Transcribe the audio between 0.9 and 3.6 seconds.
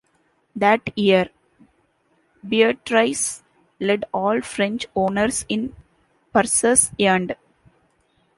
year, Beatrice